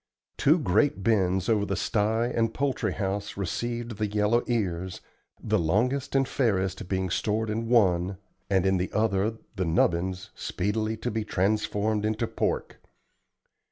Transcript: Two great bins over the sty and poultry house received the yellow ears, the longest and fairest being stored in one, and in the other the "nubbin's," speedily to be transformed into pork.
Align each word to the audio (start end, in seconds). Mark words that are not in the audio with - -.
Two 0.35 0.57
great 0.57 1.03
bins 1.03 1.47
over 1.47 1.63
the 1.63 1.75
sty 1.75 2.25
and 2.25 2.55
poultry 2.55 2.93
house 2.93 3.37
received 3.37 3.97
the 3.97 4.07
yellow 4.07 4.41
ears, 4.47 4.99
the 5.39 5.59
longest 5.59 6.15
and 6.15 6.27
fairest 6.27 6.89
being 6.89 7.11
stored 7.11 7.51
in 7.51 7.69
one, 7.69 8.17
and 8.49 8.65
in 8.65 8.77
the 8.77 8.91
other 8.93 9.37
the 9.57 9.63
"nubbin's," 9.65 10.31
speedily 10.33 10.97
to 10.97 11.11
be 11.11 11.23
transformed 11.23 12.03
into 12.03 12.25
pork. 12.25 12.81